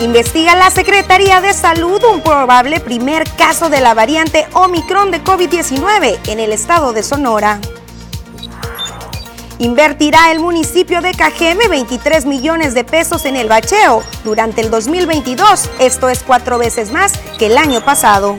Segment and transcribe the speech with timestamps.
[0.00, 6.20] Investiga la Secretaría de Salud un probable primer caso de la variante Omicron de COVID-19
[6.28, 7.60] en el estado de Sonora.
[9.58, 15.68] Invertirá el municipio de Cajeme 23 millones de pesos en el bacheo durante el 2022.
[15.80, 18.36] Esto es cuatro veces más que el año pasado.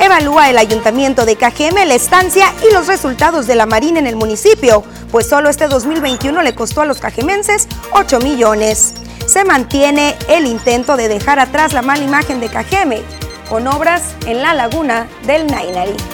[0.00, 4.16] Evalúa el ayuntamiento de Cajeme la estancia y los resultados de la Marina en el
[4.16, 4.82] municipio,
[5.12, 8.94] pues solo este 2021 le costó a los cajemenses 8 millones.
[9.26, 13.02] Se mantiene el intento de dejar atrás la mala imagen de Cajeme
[13.48, 16.13] con obras en la laguna del Nainari.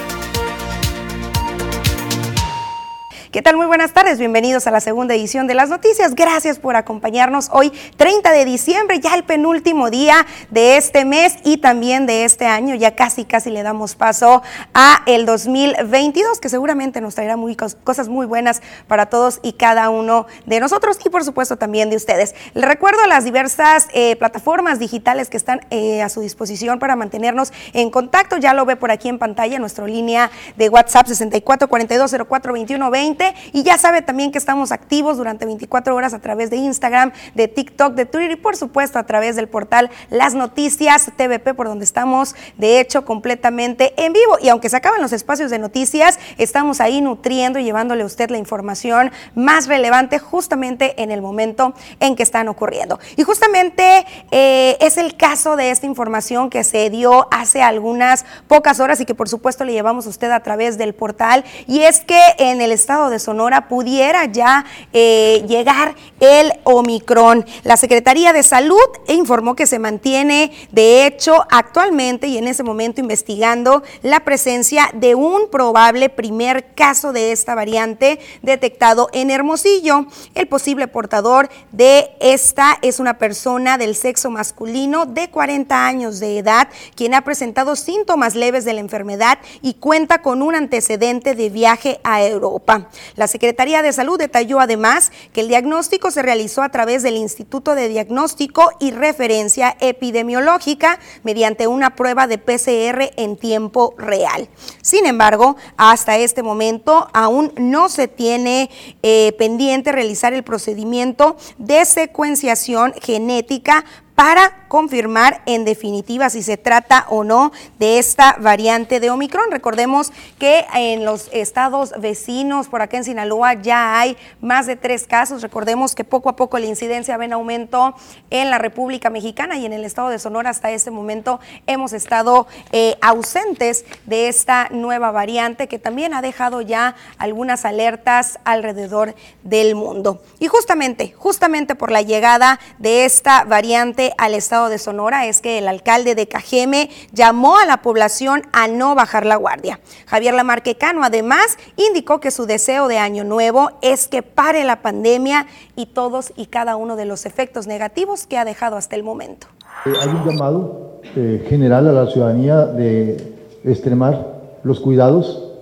[3.30, 3.56] ¿Qué tal?
[3.56, 6.16] Muy buenas tardes, bienvenidos a la segunda edición de las noticias.
[6.16, 11.58] Gracias por acompañarnos hoy, 30 de diciembre, ya el penúltimo día de este mes y
[11.58, 12.74] también de este año.
[12.74, 14.42] Ya casi, casi le damos paso
[14.74, 19.90] a el 2022, que seguramente nos traerá muy, cosas muy buenas para todos y cada
[19.90, 22.34] uno de nosotros y por supuesto también de ustedes.
[22.54, 27.52] Les recuerdo las diversas eh, plataformas digitales que están eh, a su disposición para mantenernos
[27.74, 28.38] en contacto.
[28.38, 33.19] Ya lo ve por aquí en pantalla, nuestra línea de WhatsApp 6442042120
[33.52, 37.48] y ya sabe también que estamos activos durante 24 horas a través de Instagram, de
[37.48, 41.84] TikTok, de Twitter y por supuesto a través del portal Las Noticias TVP por donde
[41.84, 44.38] estamos de hecho completamente en vivo.
[44.40, 48.30] Y aunque se acaban los espacios de noticias, estamos ahí nutriendo y llevándole a usted
[48.30, 52.98] la información más relevante justamente en el momento en que están ocurriendo.
[53.16, 58.80] Y justamente eh, es el caso de esta información que se dio hace algunas pocas
[58.80, 61.44] horas y que por supuesto le llevamos a usted a través del portal.
[61.66, 67.44] Y es que en el estado de Sonora pudiera ya eh, llegar el Omicron.
[67.64, 73.00] La Secretaría de Salud informó que se mantiene, de hecho, actualmente y en ese momento
[73.00, 80.06] investigando la presencia de un probable primer caso de esta variante detectado en Hermosillo.
[80.34, 86.38] El posible portador de esta es una persona del sexo masculino de 40 años de
[86.38, 91.50] edad, quien ha presentado síntomas leves de la enfermedad y cuenta con un antecedente de
[91.50, 92.88] viaje a Europa.
[93.16, 97.74] La Secretaría de Salud detalló además que el diagnóstico se realizó a través del Instituto
[97.74, 104.48] de Diagnóstico y Referencia Epidemiológica mediante una prueba de PCR en tiempo real.
[104.82, 108.70] Sin embargo, hasta este momento aún no se tiene
[109.02, 113.84] eh, pendiente realizar el procedimiento de secuenciación genética
[114.14, 117.50] para confirmar en definitiva si se trata o no
[117.80, 119.50] de esta variante de Omicron.
[119.50, 125.08] Recordemos que en los estados vecinos, por acá en Sinaloa, ya hay más de tres
[125.08, 125.42] casos.
[125.42, 127.96] Recordemos que poco a poco la incidencia va en aumento
[128.30, 132.46] en la República Mexicana y en el estado de Sonora hasta este momento hemos estado
[132.70, 139.74] eh, ausentes de esta nueva variante que también ha dejado ya algunas alertas alrededor del
[139.74, 140.22] mundo.
[140.38, 145.58] Y justamente, justamente por la llegada de esta variante al estado de Sonora es que
[145.58, 149.80] el alcalde de Cajeme llamó a la población a no bajar la guardia.
[150.06, 155.46] Javier Lamarquecano además indicó que su deseo de año nuevo es que pare la pandemia
[155.76, 159.46] y todos y cada uno de los efectos negativos que ha dejado hasta el momento.
[159.86, 163.34] Eh, hay un llamado eh, general a la ciudadanía de
[163.64, 165.52] extremar los cuidados,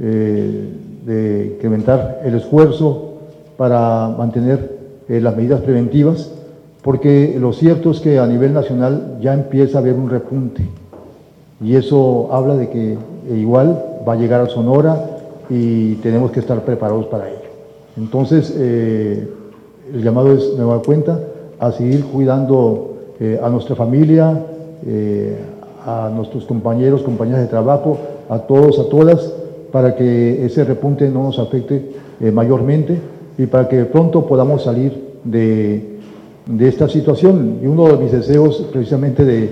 [0.00, 0.72] eh,
[1.04, 3.14] de incrementar el esfuerzo
[3.56, 6.30] para mantener las medidas preventivas
[6.82, 10.62] porque lo cierto es que a nivel nacional ya empieza a haber un repunte
[11.60, 12.96] y eso habla de que
[13.34, 15.18] igual va a llegar a Sonora
[15.50, 17.38] y tenemos que estar preparados para ello.
[17.96, 19.28] Entonces, eh,
[19.92, 21.20] el llamado es, me doy cuenta,
[21.58, 24.40] a seguir cuidando eh, a nuestra familia,
[24.86, 25.36] eh,
[25.84, 29.32] a nuestros compañeros, compañeras de trabajo, a todos, a todas,
[29.72, 31.92] para que ese repunte no nos afecte
[32.32, 32.98] mayormente
[33.36, 35.97] y para que pronto podamos salir de
[36.48, 37.60] de esta situación.
[37.62, 39.50] Y uno de mis deseos precisamente de,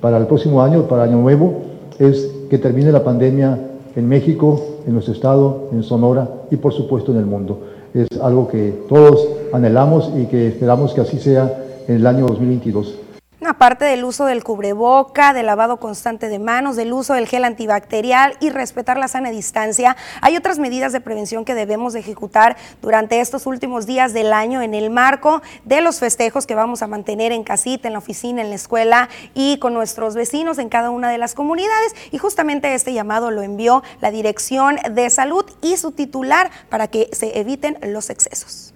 [0.00, 1.62] para el próximo año, para Año Nuevo,
[1.98, 3.58] es que termine la pandemia
[3.94, 7.60] en México, en nuestro estado, en Sonora y por supuesto en el mundo.
[7.94, 13.07] Es algo que todos anhelamos y que esperamos que así sea en el año 2022.
[13.46, 18.36] Aparte del uso del cubreboca, del lavado constante de manos, del uso del gel antibacterial
[18.40, 23.20] y respetar la sana distancia, hay otras medidas de prevención que debemos de ejecutar durante
[23.20, 27.30] estos últimos días del año en el marco de los festejos que vamos a mantener
[27.30, 31.08] en casita, en la oficina, en la escuela y con nuestros vecinos en cada una
[31.08, 31.94] de las comunidades.
[32.10, 37.08] Y justamente este llamado lo envió la Dirección de Salud y su titular para que
[37.12, 38.74] se eviten los excesos.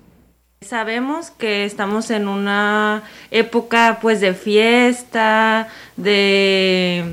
[0.69, 7.05] Sabemos que estamos en una época pues de fiesta, de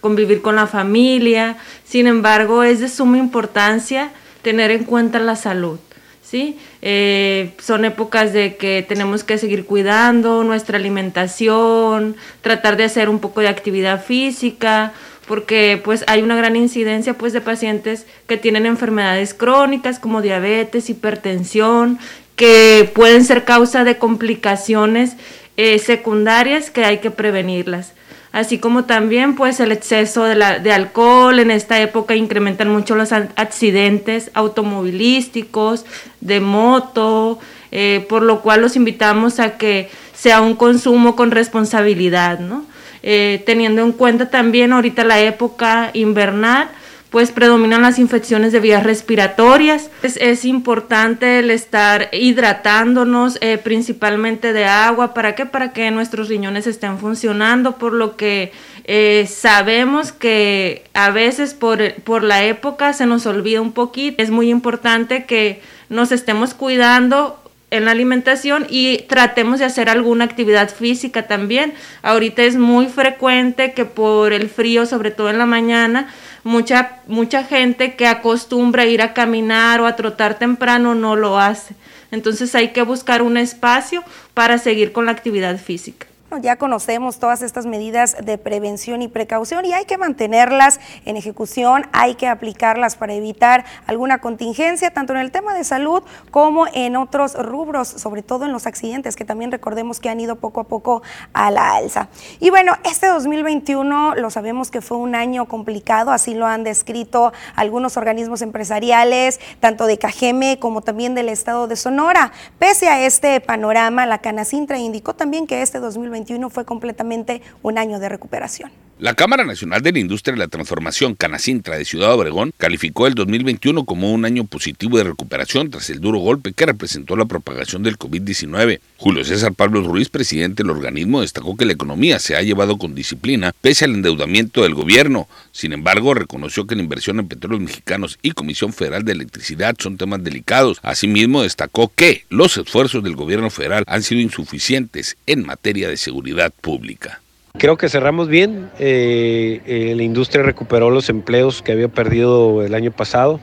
[0.00, 4.10] convivir con la familia, sin embargo es de suma importancia
[4.42, 5.78] tener en cuenta la salud,
[6.22, 6.58] ¿sí?
[6.80, 13.20] Eh, son épocas de que tenemos que seguir cuidando nuestra alimentación, tratar de hacer un
[13.20, 14.92] poco de actividad física,
[15.26, 20.90] porque pues hay una gran incidencia pues de pacientes que tienen enfermedades crónicas como diabetes,
[20.90, 21.98] hipertensión,
[22.42, 25.12] que pueden ser causa de complicaciones
[25.56, 27.92] eh, secundarias que hay que prevenirlas
[28.32, 34.32] así como también pues el exceso de, alcohol en esta época incrementan mucho los accidentes
[34.34, 35.84] automovilísticos,
[36.20, 37.38] de moto,
[37.70, 42.64] eh, por lo cual los invitamos a que sea un consumo con responsabilidad, ¿no?
[43.04, 46.70] Eh, teniendo en cuenta también ahorita la época invernal,
[47.12, 49.90] pues predominan las infecciones de vías respiratorias.
[50.02, 55.12] Es, importante el estar hidratándonos eh, principalmente de agua.
[55.12, 55.44] ¿Para qué?
[55.44, 58.52] Para que nuestros riñones estén funcionando, por lo que
[58.84, 64.22] eh, sabemos que a veces por, por la época se nos olvida un poquito.
[64.22, 65.60] Es muy importante que
[65.90, 67.38] nos estemos cuidando
[67.72, 71.72] en la alimentación y tratemos de hacer alguna actividad física también.
[72.02, 76.08] Ahorita es muy frecuente que por el frío, sobre todo en la mañana,
[76.44, 81.74] mucha, mucha gente que acostumbra ir a caminar o a trotar temprano no lo hace.
[82.10, 84.04] Entonces hay que buscar un espacio
[84.34, 86.06] para seguir con la actividad física
[86.40, 91.86] ya conocemos todas estas medidas de prevención y precaución y hay que mantenerlas en ejecución,
[91.92, 96.96] hay que aplicarlas para evitar alguna contingencia, tanto en el tema de salud como en
[96.96, 100.64] otros rubros, sobre todo en los accidentes, que también recordemos que han ido poco a
[100.64, 101.02] poco
[101.32, 102.08] a la alza.
[102.40, 107.32] Y bueno, este 2021 lo sabemos que fue un año complicado, así lo han descrito
[107.56, 112.32] algunos organismos empresariales, tanto de Cajeme como también del estado de Sonora.
[112.58, 117.98] Pese a este panorama, la Canacintra indicó también que este 2021 fue completamente un año
[117.98, 118.70] de recuperación.
[119.02, 123.16] La Cámara Nacional de la Industria y la Transformación Canacintra de Ciudad Obregón calificó el
[123.16, 127.82] 2021 como un año positivo de recuperación tras el duro golpe que representó la propagación
[127.82, 128.78] del COVID-19.
[128.98, 132.94] Julio César Pablo Ruiz, presidente del organismo, destacó que la economía se ha llevado con
[132.94, 135.26] disciplina pese al endeudamiento del gobierno.
[135.50, 139.96] Sin embargo, reconoció que la inversión en petróleos mexicanos y Comisión Federal de Electricidad son
[139.96, 140.78] temas delicados.
[140.80, 146.52] Asimismo, destacó que los esfuerzos del gobierno federal han sido insuficientes en materia de seguridad
[146.60, 147.21] pública.
[147.58, 148.70] Creo que cerramos bien.
[148.78, 153.40] Eh, eh, la industria recuperó los empleos que había perdido el año pasado.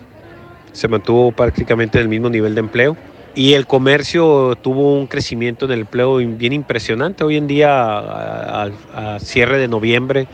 [0.72, 2.98] Se mantuvo prácticamente en el mismo nivel de empleo.
[3.36, 7.24] Y el comercio tuvo un crecimiento en el empleo bien impresionante.
[7.24, 10.28] Hoy en día, a, cierre de noviembre,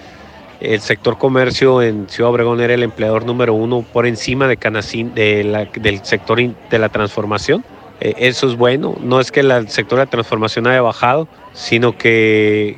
[0.62, 5.13] el sector comercio en Ciudad Obregón era el empleador número uno por encima de Canacín,
[5.13, 7.63] del sector de la transformación.
[8.00, 8.95] Eh, eso es bueno.
[9.01, 12.78] No es que el sector de la transformación haya bajado, sino que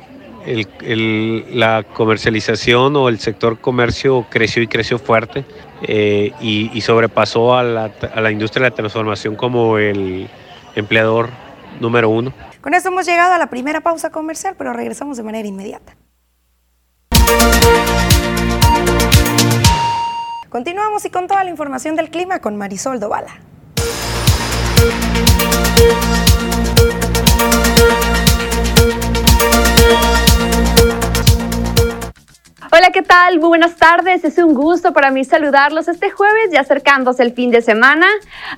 [1.52, 5.44] la comercialización o el sector comercio creció y creció fuerte
[5.82, 10.28] eh, y, sobrepasó a la, industria de la transformación como el
[10.74, 11.30] empleador
[11.80, 12.32] número uno.
[12.60, 15.96] Con esto hemos llegado a la primera pausa comercial, pero regresamos de manera inmediata.
[20.48, 23.38] Continuamos y con toda la información del clima con Marisol Dovala.
[32.70, 33.38] Hola, ¿qué tal?
[33.38, 34.24] Muy buenas tardes.
[34.24, 38.06] Es un gusto para mí saludarlos este jueves, ya acercándose el fin de semana.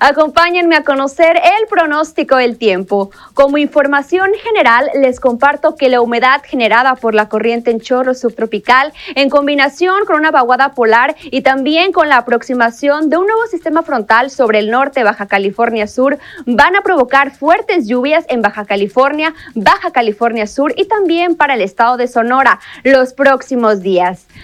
[0.01, 3.09] Acompáñenme a conocer el pronóstico del tiempo.
[3.33, 8.91] Como información general, les comparto que la humedad generada por la corriente en chorro subtropical,
[9.15, 13.81] en combinación con una vaguada polar y también con la aproximación de un nuevo sistema
[13.81, 19.33] frontal sobre el norte Baja California Sur, van a provocar fuertes lluvias en Baja California,
[19.55, 24.00] Baja California Sur y también para el estado de Sonora los próximos días.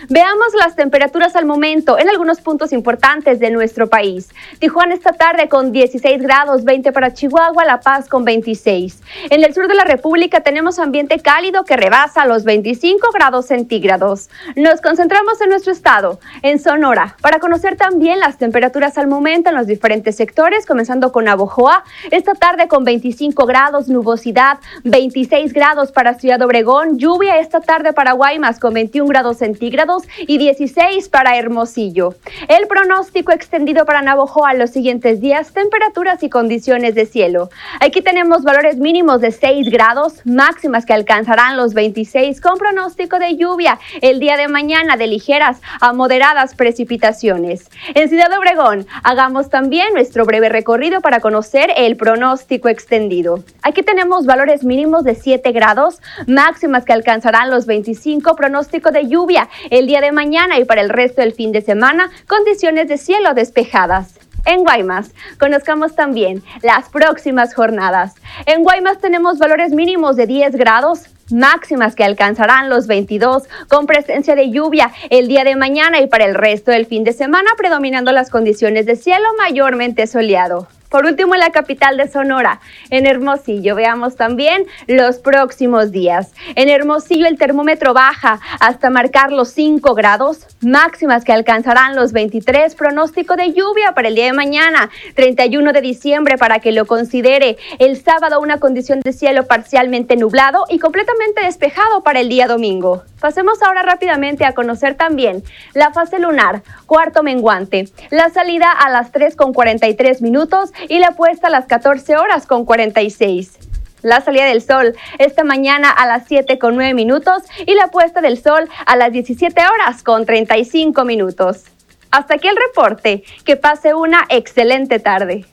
[0.09, 4.29] Veamos las temperaturas al momento en algunos puntos importantes de nuestro país.
[4.59, 9.01] Tijuana esta tarde con 16 grados, 20 para Chihuahua, La Paz con 26.
[9.29, 14.29] En el sur de la República tenemos ambiente cálido que rebasa los 25 grados centígrados.
[14.55, 19.55] Nos concentramos en nuestro estado, en Sonora, para conocer también las temperaturas al momento en
[19.55, 26.13] los diferentes sectores, comenzando con Abojoa, esta tarde con 25 grados, nubosidad, 26 grados para
[26.13, 31.37] Ciudad Obregón, lluvia esta tarde para Guaymas con 21 grados centígrados centígrados y 16 para
[31.37, 32.15] Hermosillo.
[32.49, 37.49] El pronóstico extendido para Navojoa los siguientes días, temperaturas y condiciones de cielo.
[37.79, 43.37] Aquí tenemos valores mínimos de 6 grados, máximas que alcanzarán los 26 con pronóstico de
[43.37, 47.69] lluvia el día de mañana de ligeras a moderadas precipitaciones.
[47.95, 53.45] En Ciudad Obregón, hagamos también nuestro breve recorrido para conocer el pronóstico extendido.
[53.61, 59.36] Aquí tenemos valores mínimos de 7 grados, máximas que alcanzarán los 25, pronóstico de lluvia
[59.69, 63.33] el día de mañana y para el resto del fin de semana, condiciones de cielo
[63.33, 64.15] despejadas.
[64.45, 68.15] En Guaymas, conozcamos también las próximas jornadas.
[68.45, 74.35] En Guaymas tenemos valores mínimos de 10 grados, máximas que alcanzarán los 22 con presencia
[74.35, 78.13] de lluvia el día de mañana y para el resto del fin de semana predominando
[78.13, 80.69] las condiciones de cielo mayormente soleado.
[80.89, 86.33] Por último, en la capital de Sonora, en Hermosillo, veamos también los próximos días.
[86.55, 92.73] En Hermosillo el termómetro baja hasta marcar los 5 grados, máximas que alcanzarán los 23,
[92.75, 97.57] pronóstico de lluvia para el día de mañana, 31 de diciembre para que lo considere.
[97.79, 103.03] El sábado una condición de cielo parcialmente nublado y completamente despejado para el día domingo.
[103.19, 105.43] Pasemos ahora rápidamente a conocer también
[105.73, 111.11] la fase lunar, cuarto menguante, la salida a las 3 con 43 minutos y la
[111.11, 113.57] puesta a las 14 horas con 46.
[114.03, 118.21] La salida del sol esta mañana a las 7 con 9 minutos y la puesta
[118.21, 121.65] del sol a las 17 horas con 35 minutos.
[122.11, 123.23] Hasta aquí el reporte.
[123.43, 125.45] Que pase una excelente tarde.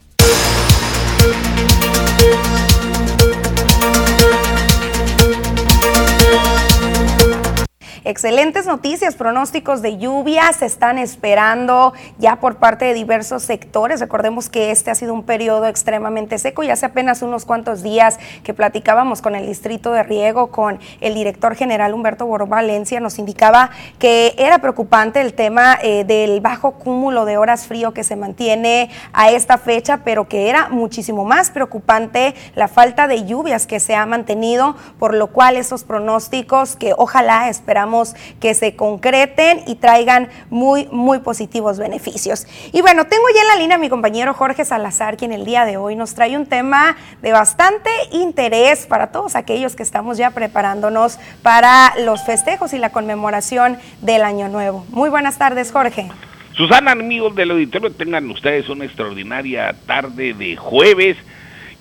[8.07, 13.99] Excelentes noticias, pronósticos de lluvia se están esperando ya por parte de diversos sectores.
[13.99, 18.19] Recordemos que este ha sido un periodo extremadamente seco y hace apenas unos cuantos días
[18.43, 23.17] que platicábamos con el distrito de riego, con el director general Humberto Boró Valencia, nos
[23.17, 28.15] indicaba que era preocupante el tema eh, del bajo cúmulo de horas frío que se
[28.15, 33.79] mantiene a esta fecha, pero que era muchísimo más preocupante la falta de lluvias que
[33.79, 37.94] se ha mantenido, por lo cual esos pronósticos que ojalá esperamos
[38.39, 42.45] que se concreten y traigan muy, muy positivos beneficios.
[42.73, 45.65] Y bueno, tengo ya en la línea a mi compañero Jorge Salazar, quien el día
[45.65, 50.31] de hoy nos trae un tema de bastante interés para todos aquellos que estamos ya
[50.31, 54.85] preparándonos para los festejos y la conmemoración del Año Nuevo.
[54.89, 56.09] Muy buenas tardes, Jorge.
[56.55, 61.17] Susana, amigos del auditorio, tengan ustedes una extraordinaria tarde de jueves.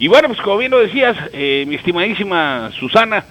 [0.01, 3.25] Y bueno, pues como bien lo decías, eh, mi estimadísima Susana,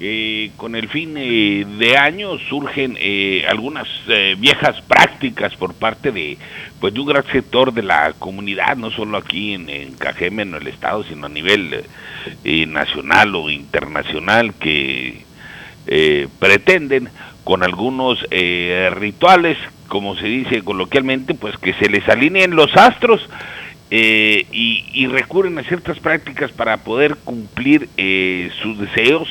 [0.00, 3.88] eh, con el fin eh, de año surgen eh, algunas
[4.38, 6.38] viejas prácticas por parte de
[6.78, 10.54] pues de un gran sector de la comunidad no solo aquí en, en Cajeme en
[10.54, 11.82] el estado sino a nivel
[12.68, 15.24] nacional o internacional que
[16.38, 17.08] pretenden
[17.42, 18.24] con algunos
[18.92, 23.28] rituales como se dice coloquialmente pues que se les alineen los astros
[23.90, 27.88] y, y, recurren a ciertas prácticas para poder cumplir
[28.62, 29.28] sus deseos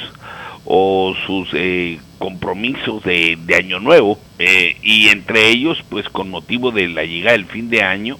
[0.69, 6.89] o sus eh, compromisos de, año nuevo eh, y entre ellos pues con motivo de
[6.89, 8.17] la llegada del fin de año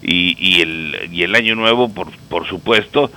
[0.00, 3.10] y, y, el, y el año nuevo por, por supuesto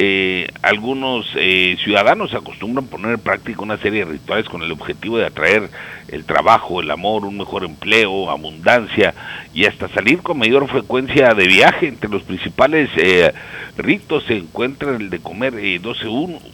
[0.00, 5.18] eh, algunos eh, ciudadanos acostumbran poner en práctica una serie de rituales con el objetivo
[5.18, 5.70] de atraer
[6.08, 9.14] el trabajo, el amor, un mejor empleo, abundancia
[9.54, 11.88] y hasta salir con mayor frecuencia de viaje.
[11.88, 13.32] Entre los principales eh,
[13.76, 16.06] ritos se encuentra el de comer 12,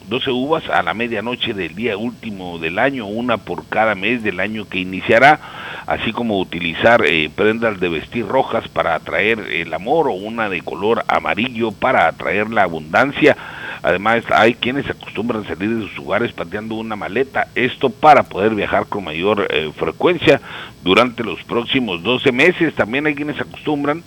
[0.08, 4.40] 12 uvas a la medianoche del día último del año, una por cada mes del
[4.40, 5.40] año que iniciará,
[5.86, 7.02] así como utilizar
[7.34, 12.50] prendas de vestir rojas para atraer el amor o una de color amarillo para atraer
[12.50, 13.36] la abundancia
[13.84, 18.86] Además, hay quienes acostumbran salir de sus hogares pateando una maleta, esto para poder viajar
[18.86, 20.40] con mayor eh, frecuencia
[20.82, 22.74] durante los próximos 12 meses.
[22.74, 24.02] También hay quienes acostumbran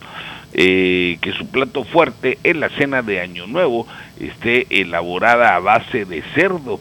[0.55, 3.85] eh, que su plato fuerte en la cena de Año Nuevo
[4.19, 6.79] esté elaborada a base de cerdo.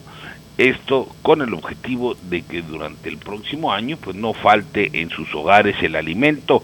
[0.57, 5.33] Esto con el objetivo de que durante el próximo año pues no falte en sus
[5.35, 6.63] hogares el alimento.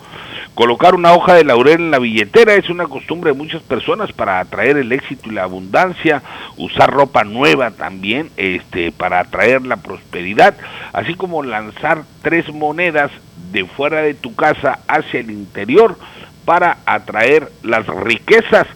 [0.56, 4.40] Colocar una hoja de laurel en la billetera es una costumbre de muchas personas para
[4.40, 6.24] atraer el éxito y la abundancia,
[6.58, 10.56] usar ropa nueva también este para atraer la prosperidad,
[10.92, 13.12] así como lanzar tres monedas
[13.52, 15.98] de fuera de tu casa hacia el interior
[16.46, 18.68] para atraer las riquezas.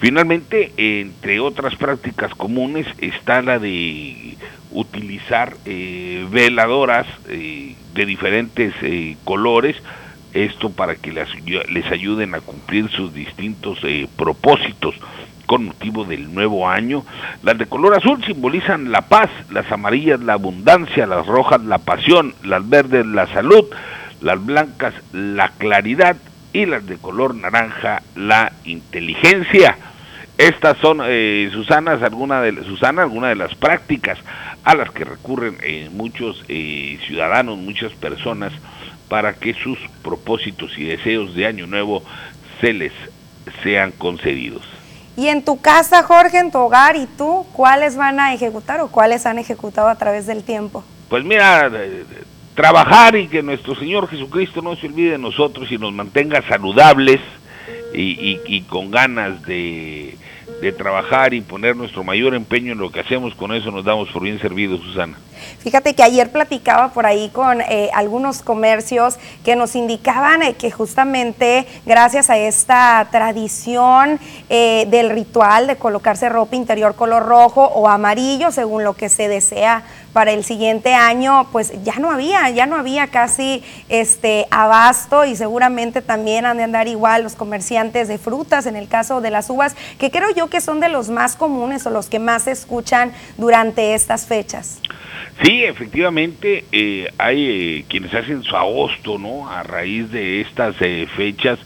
[0.00, 4.34] Finalmente, entre otras prácticas comunes está la de
[4.70, 9.76] utilizar eh, veladoras eh, de diferentes eh, colores,
[10.32, 11.28] esto para que les,
[11.68, 13.80] les, ayuden a cumplir sus distintos
[14.16, 14.94] propósitos
[15.44, 17.04] con motivo del nuevo año.
[17.42, 22.34] Las de color azul simbolizan la paz, las amarillas la abundancia, las rojas la pasión,
[22.42, 23.66] las verdes la salud,
[24.22, 26.16] las blancas la claridad
[26.52, 29.76] y las de color naranja la inteligencia.
[30.38, 34.18] Estas son, eh, Susana, alguna de, Susana, alguna de las prácticas
[34.64, 38.52] a las que recurren eh, muchos eh, ciudadanos, muchas personas,
[39.08, 42.02] para que sus propósitos y deseos de Año Nuevo
[42.60, 42.92] se les
[43.62, 44.62] sean concedidos.
[45.16, 48.88] Y en tu casa, Jorge, en tu hogar y tú, ¿cuáles van a ejecutar o
[48.88, 50.84] cuáles han ejecutado a través del tiempo?
[51.08, 51.70] Pues mira,
[52.60, 57.18] trabajar y que nuestro Señor Jesucristo no se olvide de nosotros y nos mantenga saludables,
[57.94, 60.16] y, con ganas de,
[60.76, 64.22] trabajar y poner nuestro mayor empeño en lo que hacemos, con eso nos damos por
[64.22, 65.16] bien servidos, Susana.
[65.60, 70.70] Fíjate que ayer platicaba por ahí con eh, algunos comercios que nos indicaban eh, que
[70.70, 77.88] justamente gracias a esta tradición eh, del ritual de colocarse ropa interior color rojo o
[77.88, 82.66] amarillo, según lo que se desea para el siguiente año, pues ya no había, ya
[82.66, 88.18] no había casi este abasto y seguramente también han de andar igual los comerciantes de
[88.18, 91.36] frutas, en el caso de las uvas, que creo yo que son de los más
[91.36, 94.80] comunes o los que más se escuchan durante estas fechas.
[95.42, 99.48] Sí, efectivamente, eh, hay eh, quienes hacen su agosto, ¿no?
[99.48, 101.58] A raíz de estas eh, fechas,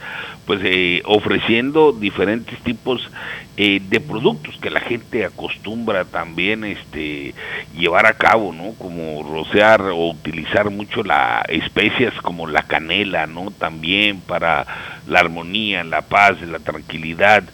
[0.46, 0.60] pues
[1.06, 3.10] ofreciendo diferentes tipos
[3.56, 7.34] de productos que la gente acostumbra también este
[7.76, 8.72] llevar a cabo, ¿no?
[8.74, 13.52] Como rocear o utilizar mucho las especias como la canela, ¿no?
[13.52, 14.66] También para
[15.06, 17.44] la armonía, la paz, la tranquilidad.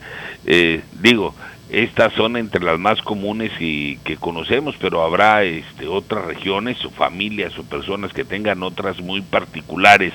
[1.02, 1.34] digo,
[1.70, 6.90] estas son entre las más comunes y que conocemos, pero habrá este, otras regiones o
[6.90, 10.12] familias o personas que tengan otras muy particulares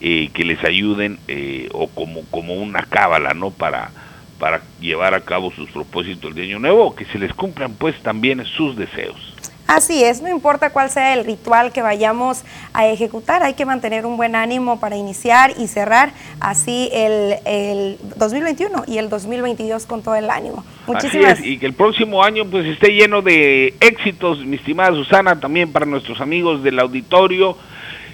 [0.00, 3.50] eh, que les ayuden eh, o como, como una cábala, ¿no?
[3.50, 3.90] Para,
[4.38, 8.44] para llevar a cabo sus propósitos de Año Nuevo, que se les cumplan pues también
[8.44, 9.34] sus deseos.
[9.66, 14.04] Así es, no importa cuál sea el ritual que vayamos a ejecutar, hay que mantener
[14.04, 20.16] un buen ánimo para iniciar y cerrar así el, 2021 y el 2022 con todo
[20.16, 20.64] el ánimo.
[20.86, 25.72] Muchísimas y que el próximo año pues esté lleno de éxitos, mi estimada Susana, también
[25.72, 27.56] para nuestros amigos del auditorio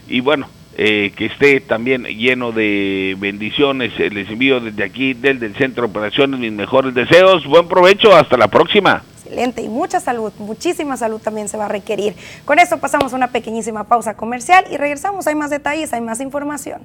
[0.09, 0.47] y bueno,
[0.83, 3.93] eh, que esté también lleno de bendiciones.
[3.99, 7.45] Eh, les envío desde aquí, desde el Centro de Operaciones, mis mejores deseos.
[7.45, 11.69] Buen provecho, hasta la próxima excelente y mucha salud, muchísima salud también se va a
[11.69, 12.17] requerir.
[12.47, 15.27] Con esto pasamos una pequeñísima pausa comercial y regresamos.
[15.27, 16.81] Hay más detalles, hay más información.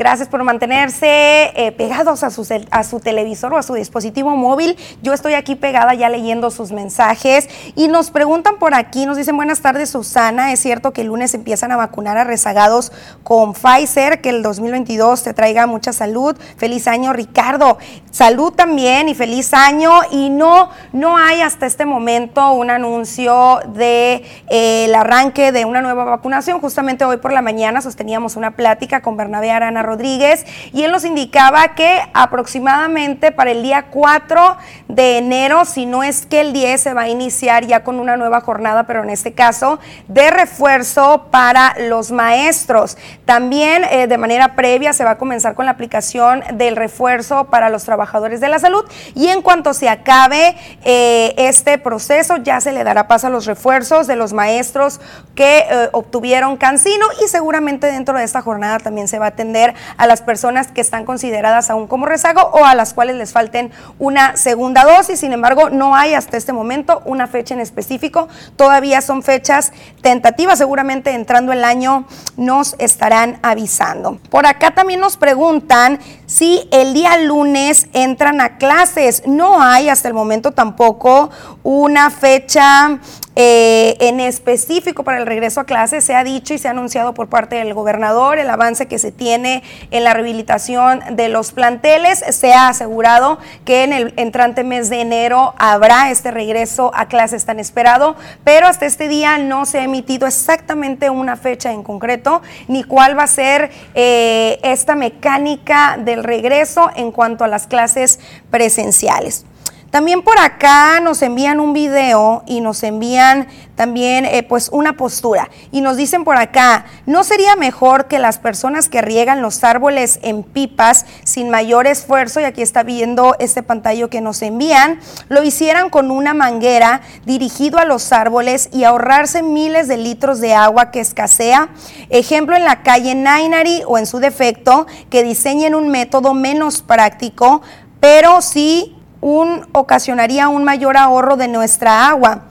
[0.00, 4.78] Gracias por mantenerse eh, pegados a su, a su televisor o a su dispositivo móvil.
[5.02, 9.36] Yo estoy aquí pegada ya leyendo sus mensajes y nos preguntan por aquí, nos dicen
[9.36, 12.92] buenas tardes Susana, es cierto que el lunes empiezan a vacunar a rezagados
[13.24, 16.34] con Pfizer, que el 2022 te traiga mucha salud.
[16.56, 17.76] Feliz año Ricardo,
[18.10, 24.24] salud también y feliz año y no, no hay hasta este momento un anuncio de
[24.48, 26.58] eh, arranque de una nueva vacunación.
[26.58, 31.04] Justamente hoy por la mañana sosteníamos una plática con Bernabé Arana Rodríguez y él nos
[31.04, 34.56] indicaba que aproximadamente para el día 4
[34.88, 38.16] de enero, si no es que el 10 se va a iniciar ya con una
[38.16, 42.96] nueva jornada, pero en este caso de refuerzo para los maestros.
[43.24, 47.68] También eh, de manera previa se va a comenzar con la aplicación del refuerzo para
[47.68, 52.72] los trabajadores de la salud y en cuanto se acabe eh, este proceso ya se
[52.72, 55.00] le dará paso a los refuerzos de los maestros
[55.34, 59.74] que eh, obtuvieron cancino y seguramente dentro de esta jornada también se va a atender
[59.96, 63.70] a las personas que están consideradas aún como rezago o a las cuales les falten
[63.98, 65.20] una segunda dosis.
[65.20, 68.28] Sin embargo, no hay hasta este momento una fecha en específico.
[68.56, 70.58] Todavía son fechas tentativas.
[70.58, 74.18] Seguramente entrando el año nos estarán avisando.
[74.30, 79.22] Por acá también nos preguntan si el día lunes entran a clases.
[79.26, 81.30] No hay hasta el momento tampoco
[81.62, 82.98] una fecha
[83.42, 87.14] eh, en específico para el regreso a clases se ha dicho y se ha anunciado
[87.14, 92.22] por parte del gobernador el avance que se tiene en la rehabilitación de los planteles.
[92.28, 97.46] Se ha asegurado que en el entrante mes de enero habrá este regreso a clases
[97.46, 102.42] tan esperado, pero hasta este día no se ha emitido exactamente una fecha en concreto
[102.68, 108.20] ni cuál va a ser eh, esta mecánica del regreso en cuanto a las clases
[108.50, 109.46] presenciales.
[109.90, 115.50] También por acá nos envían un video y nos envían también eh, pues una postura.
[115.72, 120.20] Y nos dicen por acá, ¿no sería mejor que las personas que riegan los árboles
[120.22, 125.42] en pipas sin mayor esfuerzo, y aquí está viendo este pantalla que nos envían, lo
[125.42, 130.92] hicieran con una manguera dirigido a los árboles y ahorrarse miles de litros de agua
[130.92, 131.70] que escasea?
[132.10, 137.62] Ejemplo en la calle Nainari o en su defecto, que diseñen un método menos práctico,
[137.98, 142.42] pero sí un, ocasionaría un mayor ahorro de nuestra agua.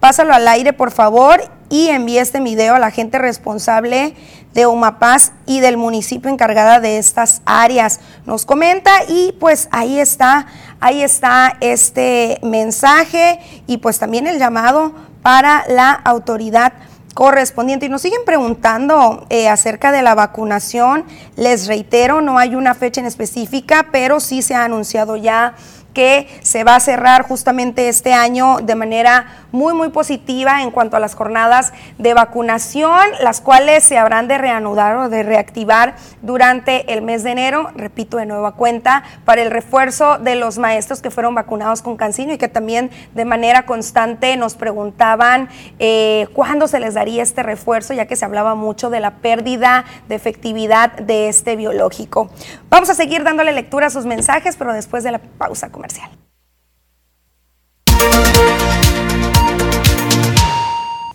[0.00, 4.14] Pásalo al aire, por favor, y envíe este video a la gente responsable
[4.54, 8.00] de Umapaz y del municipio encargada de estas áreas.
[8.24, 10.46] Nos comenta y pues ahí está,
[10.80, 16.72] ahí está este mensaje y pues también el llamado para la autoridad
[17.14, 17.86] correspondiente.
[17.86, 21.04] Y nos siguen preguntando eh, acerca de la vacunación.
[21.34, 25.54] Les reitero, no hay una fecha en específica, pero sí se ha anunciado ya
[25.98, 30.96] que se va a cerrar justamente este año de manera muy, muy positiva en cuanto
[30.96, 36.92] a las jornadas de vacunación, las cuales se habrán de reanudar o de reactivar durante
[36.92, 41.10] el mes de enero, repito de nueva cuenta, para el refuerzo de los maestros que
[41.10, 45.48] fueron vacunados con Cancino y que también de manera constante nos preguntaban
[45.80, 49.84] eh, cuándo se les daría este refuerzo, ya que se hablaba mucho de la pérdida
[50.08, 52.30] de efectividad de este biológico.
[52.70, 56.27] Vamos a seguir dándole lectura a sus mensajes, pero después de la pausa comercial.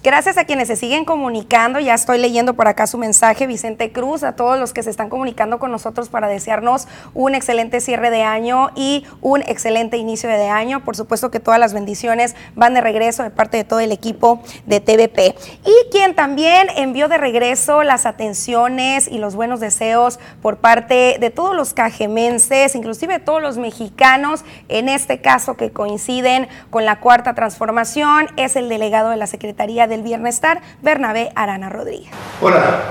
[0.04, 4.24] Gracias a quienes se siguen comunicando, ya estoy leyendo por acá su mensaje, Vicente Cruz,
[4.24, 8.22] a todos los que se están comunicando con nosotros para desearnos un excelente cierre de
[8.22, 10.84] año y un excelente inicio de año.
[10.84, 14.42] Por supuesto que todas las bendiciones van de regreso de parte de todo el equipo
[14.66, 15.36] de TVP.
[15.64, 21.30] Y quien también envió de regreso las atenciones y los buenos deseos por parte de
[21.30, 27.36] todos los cajemenses, inclusive todos los mexicanos, en este caso que coinciden con la cuarta
[27.36, 32.10] transformación, es el delegado de la Secretaría de del Bienestar, Bernabé Arana Rodríguez.
[32.42, 32.82] Hola,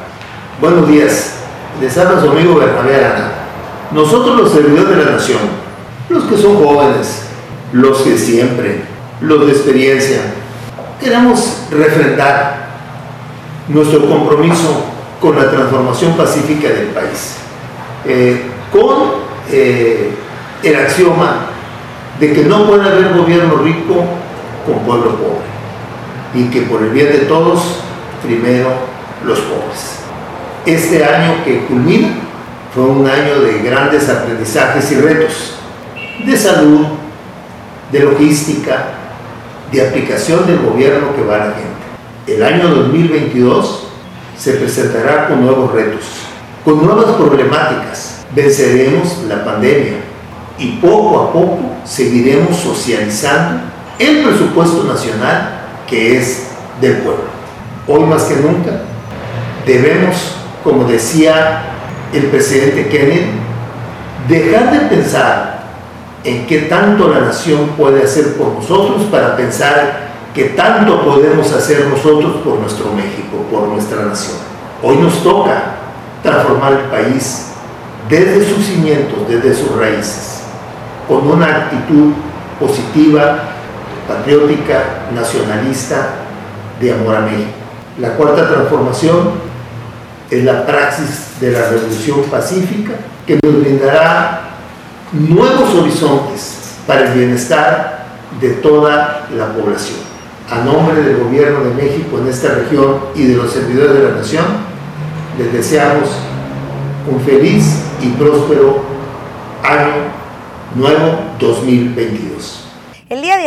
[0.61, 1.35] buenos días.
[1.81, 3.33] Les habla su amigo Bernabé Arana.
[3.91, 5.41] Nosotros los servidores de la nación,
[6.09, 7.25] los que son jóvenes,
[7.73, 8.83] los que siempre,
[9.21, 10.21] los de experiencia,
[11.01, 12.69] queremos refrendar
[13.67, 14.85] nuestro compromiso
[15.21, 17.37] con la transformación pacífica del país,
[18.07, 20.11] eh, con eh,
[20.63, 21.47] el axioma
[22.21, 24.05] de que no puede haber gobierno rico
[24.65, 25.52] con pueblo pobre
[26.35, 27.77] y que por el bien de todos,
[28.23, 28.71] primero
[29.25, 29.99] los pobres.
[30.65, 32.09] Este año que culmina
[32.75, 35.55] fue un año de grandes aprendizajes y retos,
[36.25, 36.87] de salud,
[37.91, 38.85] de logística,
[39.71, 42.35] de aplicación del gobierno que va a la gente.
[42.35, 43.89] El año 2022
[44.39, 46.05] se presentará con nuevos retos,
[46.65, 48.25] con nuevas problemáticas.
[48.35, 49.99] Venceremos la pandemia
[50.59, 53.61] y poco a poco seguiremos socializando
[53.99, 55.62] el presupuesto nacional
[55.93, 56.45] que es
[56.81, 57.25] del pueblo.
[57.87, 58.81] Hoy más que nunca
[59.67, 61.65] debemos, como decía
[62.15, 63.27] el presidente Kennedy,
[64.27, 65.65] dejar de pensar
[66.25, 71.87] en qué tanto la nación puede hacer por nosotros para pensar qué tanto podemos hacer
[71.87, 74.39] nosotros por nuestro México, por nuestra nación.
[74.83, 75.75] Hoy nos toca
[76.23, 77.49] transformar el país
[78.09, 80.41] desde sus cimientos, desde sus raíces,
[81.07, 82.13] con una actitud
[82.59, 83.52] positiva,
[84.07, 86.09] patriótica, nacionalista,
[86.81, 87.51] de amor a México.
[87.99, 89.31] La cuarta transformación
[90.31, 92.93] es la praxis de la revolución pacífica
[93.27, 94.41] que nos brindará
[95.13, 98.07] nuevos horizontes para el bienestar
[98.41, 99.99] de toda la población.
[100.51, 104.17] A nombre del gobierno de México en esta región y de los servidores de la
[104.17, 104.45] nación,
[105.39, 106.09] les deseamos
[107.11, 108.83] un feliz y próspero
[109.63, 110.13] año
[110.75, 112.62] nuevo 2022.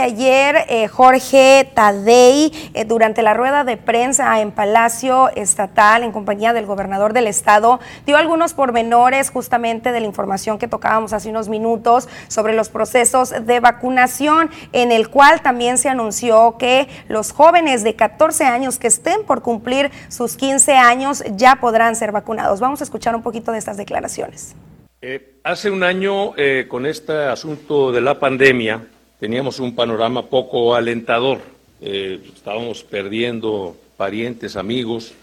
[0.06, 6.54] Ayer, eh, Jorge Tadei, eh, durante la rueda de prensa en Palacio Estatal, en compañía
[6.54, 11.50] del gobernador del estado, dio algunos pormenores justamente de la información que tocábamos hace unos
[11.50, 17.84] minutos sobre los procesos de vacunación, en el cual también se anunció que los jóvenes
[17.84, 22.60] de 14 años que estén por cumplir sus 15 años ya podrán ser vacunados.
[22.60, 24.56] Vamos a escuchar un poquito de estas declaraciones.
[25.02, 26.34] Eh, hace un año,
[26.68, 28.86] con este asunto de la pandemia,
[29.20, 31.40] teníamos un panorama poco alentador.
[31.82, 35.14] Eh, estábamos perdiendo parientes, amigos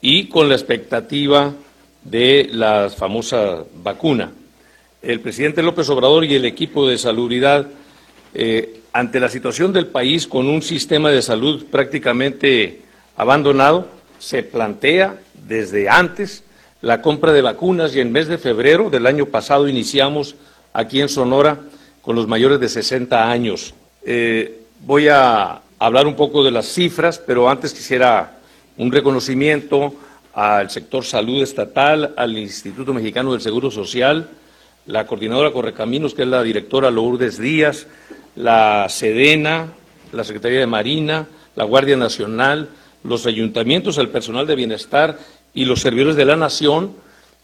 [0.00, 1.54] y con la expectativa
[2.04, 4.32] de la famosa vacuna.
[5.02, 7.66] El presidente López Obrador y el equipo de salubridad,
[8.34, 12.80] eh, ante la situación del país con un sistema de salud prácticamente
[13.16, 16.44] abandonado, se plantea desde antes
[16.80, 20.36] la compra de vacunas y en mes de febrero del año pasado iniciamos
[20.72, 21.60] aquí en Sonora
[22.06, 23.74] con los mayores de 60 años.
[24.04, 28.38] Eh, voy a hablar un poco de las cifras, pero antes quisiera
[28.76, 29.92] un reconocimiento
[30.32, 34.28] al sector salud estatal, al Instituto Mexicano del Seguro Social,
[34.86, 37.88] la coordinadora Correcaminos, que es la directora Lourdes Díaz,
[38.36, 39.72] la Sedena,
[40.12, 42.68] la Secretaría de Marina, la Guardia Nacional,
[43.02, 45.18] los ayuntamientos, el personal de bienestar
[45.54, 46.92] y los servidores de la nación,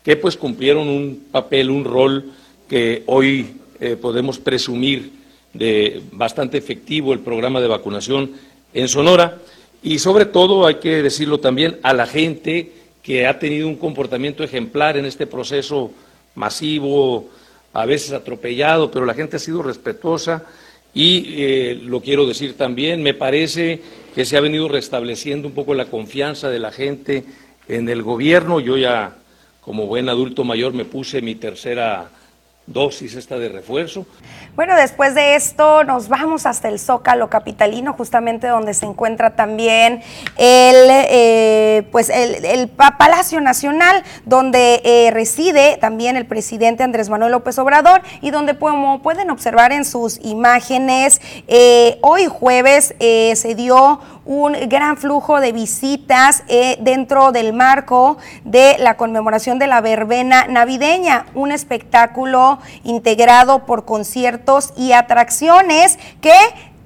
[0.05, 2.27] que pues cumplieron un papel, un rol
[2.69, 5.11] que hoy eh, podemos presumir
[5.53, 8.31] de bastante efectivo el programa de vacunación
[8.73, 9.39] en Sonora
[9.83, 12.71] y sobre todo, hay que decirlo también, a la gente
[13.03, 15.91] que ha tenido un comportamiento ejemplar en este proceso
[16.37, 17.29] masivo,
[17.73, 20.45] a veces atropellado, pero la gente ha sido respetuosa
[20.95, 23.81] y eh, lo quiero decir también, me parece
[24.15, 27.25] que se ha venido restableciendo un poco la confianza de la gente
[27.67, 28.61] en el gobierno.
[28.61, 29.17] Yo ya,
[29.61, 32.11] como buen adulto mayor, me puse mi tercera
[32.67, 34.07] dosis esta de refuerzo.
[34.55, 40.03] Bueno, después de esto nos vamos hasta el Zócalo capitalino, justamente donde se encuentra también
[40.37, 47.59] el, eh, pues el, Palacio Nacional, donde eh, reside también el presidente Andrés Manuel López
[47.59, 54.55] Obrador y donde como pueden observar en sus imágenes, eh, hoy jueves se dio un
[54.69, 56.45] gran flujo de visitas
[56.81, 64.73] dentro del marco de la conmemoración de la verbena navideña, un espectáculo integrado por conciertos
[64.77, 66.35] y atracciones que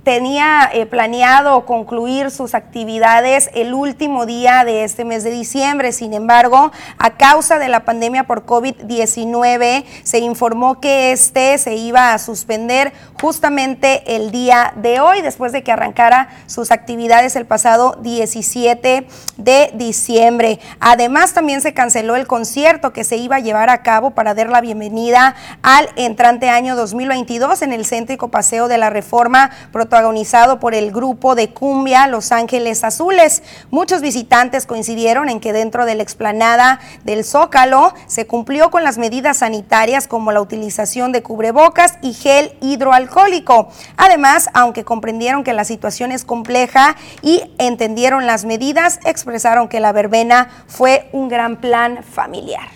[0.07, 5.91] tenía eh, planeado concluir sus actividades el último día de este mes de diciembre.
[5.91, 12.13] Sin embargo, a causa de la pandemia por COVID-19, se informó que este se iba
[12.13, 17.99] a suspender justamente el día de hoy, después de que arrancara sus actividades el pasado
[18.01, 20.61] 17 de diciembre.
[20.79, 24.51] Además, también se canceló el concierto que se iba a llevar a cabo para dar
[24.51, 29.51] la bienvenida al entrante año 2022 en el céntrico Paseo de la Reforma
[29.97, 33.43] protagonizado por el grupo de cumbia Los Ángeles Azules.
[33.71, 38.99] Muchos visitantes coincidieron en que dentro de la explanada del Zócalo se cumplió con las
[38.99, 43.71] medidas sanitarias como la utilización de cubrebocas y gel hidroalcohólico.
[43.97, 49.93] Además, aunque comprendieron que la situación es compleja y entendieron las medidas, expresaron que la
[49.93, 52.69] verbena fue un gran plan familiar.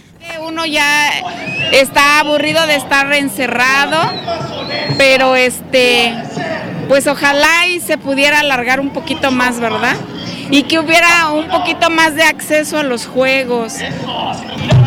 [0.46, 1.10] Uno ya
[1.72, 3.98] está aburrido de estar encerrado,
[4.98, 6.14] pero este
[6.88, 9.96] pues ojalá y se pudiera alargar un poquito más, ¿verdad?
[10.50, 13.76] Y que hubiera un poquito más de acceso a los juegos.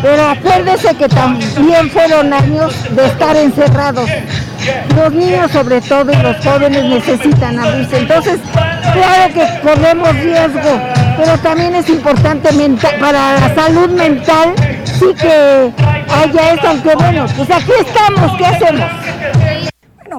[0.02, 4.10] Pero acuérdese que también fueron años de estar encerrados.
[4.94, 7.98] Los niños sobre todo y los jóvenes necesitan abrirse.
[7.98, 8.38] Entonces,
[8.94, 10.80] claro que corremos riesgo,
[11.18, 12.50] pero también es importante
[13.00, 14.54] para la salud mental,
[14.84, 15.70] sí que
[16.12, 19.03] haya esto, aunque bueno, pues aquí estamos, ¿qué hacemos?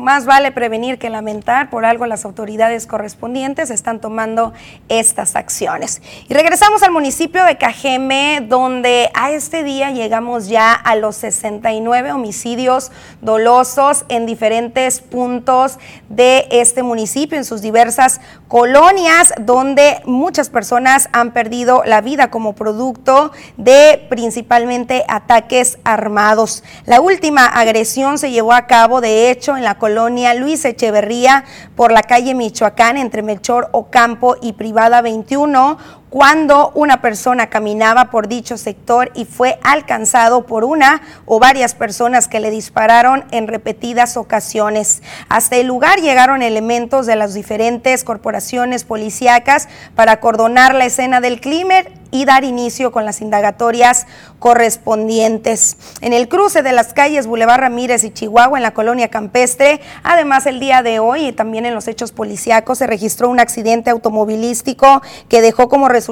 [0.05, 4.53] Más vale prevenir que lamentar, por algo las autoridades correspondientes están tomando
[4.87, 5.99] estas acciones.
[6.29, 12.11] Y regresamos al municipio de Cajeme, donde a este día llegamos ya a los 69
[12.11, 12.91] homicidios
[13.21, 21.31] dolosos en diferentes puntos de este municipio, en sus diversas colonias, donde muchas personas han
[21.31, 26.63] perdido la vida como producto de principalmente ataques armados.
[26.85, 29.94] La última agresión se llevó a cabo, de hecho, en la colonia
[30.33, 35.77] Luis Echeverría por la calle Michoacán entre Melchor Ocampo y Privada 21
[36.09, 42.27] cuando una persona caminaba por dicho sector y fue alcanzado por una o varias personas
[42.27, 45.01] que le dispararon en repetidas ocasiones.
[45.29, 51.41] Hasta el lugar llegaron elementos de las diferentes corporaciones policíacas para acordonar la escena del
[51.41, 54.07] crimen y dar inicio con las indagatorias
[54.39, 55.75] correspondientes.
[55.99, 60.45] En el cruce de las calles Boulevard Ramírez y Chihuahua, en la colonia campestre, además
[60.45, 65.01] el día de hoy y también en los hechos policíacos se registró un accidente automovilístico
[65.27, 66.04] que dejó como resultado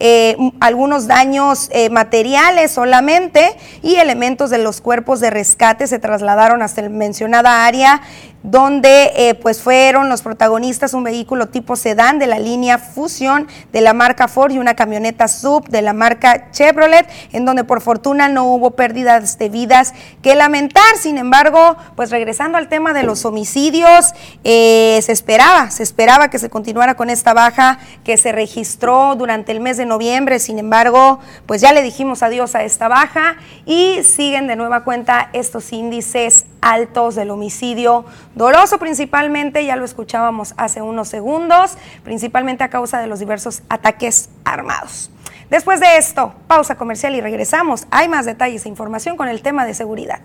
[0.00, 6.62] eh, algunos daños eh, materiales solamente y elementos de los cuerpos de rescate se trasladaron
[6.62, 8.02] hasta el mencionada área
[8.42, 13.80] donde eh, pues fueron los protagonistas un vehículo tipo sedán de la línea Fusion de
[13.80, 18.28] la marca Ford y una camioneta sub de la marca Chevrolet, en donde por fortuna
[18.28, 20.96] no hubo pérdidas de vidas que lamentar.
[21.00, 24.12] Sin embargo, pues regresando al tema de los homicidios,
[24.44, 29.52] eh, se esperaba, se esperaba que se continuara con esta baja que se registró durante
[29.52, 30.38] el mes de noviembre.
[30.38, 35.30] Sin embargo, pues ya le dijimos adiós a esta baja y siguen de nueva cuenta
[35.32, 42.70] estos índices altos del homicidio doloso principalmente, ya lo escuchábamos hace unos segundos, principalmente a
[42.70, 45.10] causa de los diversos ataques armados.
[45.50, 47.86] Después de esto, pausa comercial y regresamos.
[47.90, 50.20] Hay más detalles e información con el tema de seguridad.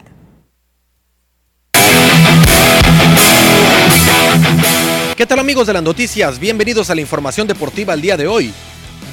[5.16, 6.40] ¿Qué tal amigos de las noticias?
[6.40, 8.54] Bienvenidos a la información deportiva el día de hoy.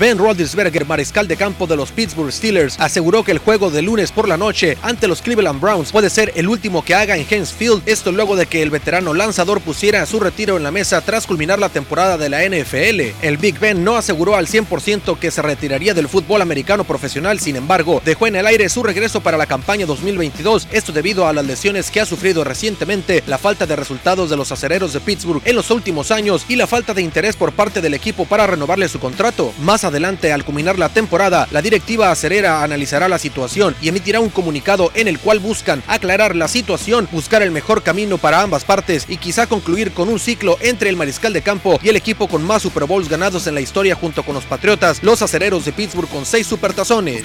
[0.01, 4.13] Ben Roethlisberger, mariscal de campo de los Pittsburgh Steelers, aseguró que el juego de lunes
[4.13, 7.53] por la noche ante los Cleveland Browns puede ser el último que haga en Heinz
[7.53, 11.27] Field, esto luego de que el veterano lanzador pusiera su retiro en la mesa tras
[11.27, 13.15] culminar la temporada de la NFL.
[13.21, 17.57] El Big Ben no aseguró al 100% que se retiraría del fútbol americano profesional, sin
[17.57, 21.45] embargo, dejó en el aire su regreso para la campaña 2022, esto debido a las
[21.45, 25.57] lesiones que ha sufrido recientemente, la falta de resultados de los acereros de Pittsburgh en
[25.57, 28.99] los últimos años y la falta de interés por parte del equipo para renovarle su
[28.99, 29.53] contrato.
[29.61, 34.31] Más adelante, al culminar la temporada, la directiva acerera analizará la situación y emitirá un
[34.31, 39.05] comunicado en el cual buscan aclarar la situación, buscar el mejor camino para ambas partes
[39.09, 42.43] y quizá concluir con un ciclo entre el mariscal de campo y el equipo con
[42.43, 46.09] más Super Bowls ganados en la historia junto con los Patriotas, los acereros de Pittsburgh
[46.09, 47.25] con seis supertazones.